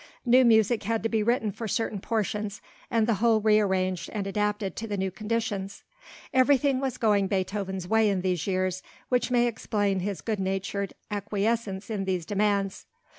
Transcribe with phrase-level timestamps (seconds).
[0.25, 2.59] New music had to be written for certain portions,
[2.89, 5.83] and the whole rearranged and adapted to the new conditions.
[6.33, 11.91] Everything was going Beethoven's way in these years, which may explain his good natured acquiescence
[11.91, 12.87] in these demands.